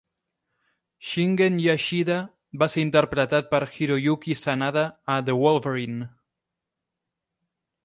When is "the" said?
5.31-5.39